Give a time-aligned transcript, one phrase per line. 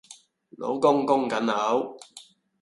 [0.57, 1.95] 老公供緊樓